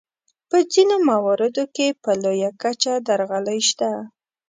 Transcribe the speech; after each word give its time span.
په 0.49 0.57
ځینو 0.73 0.95
مواردو 1.09 1.63
کې 1.75 1.87
په 2.03 2.11
لویه 2.23 2.51
کچه 2.61 2.93
درغلۍ 3.07 3.59
شته. 3.69 3.91